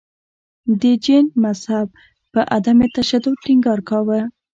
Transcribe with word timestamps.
د 0.81 0.83
جین 1.03 1.25
مذهب 1.43 1.87
په 2.31 2.39
عدم 2.55 2.79
تشدد 2.95 3.35
ټینګار 3.43 3.79
کاوه. 3.89 4.19